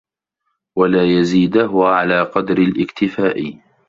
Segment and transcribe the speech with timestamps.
[0.77, 3.59] وَلَا يَزِيدَهُ عَلَى قَدْرِ الِاكْتِفَاءِ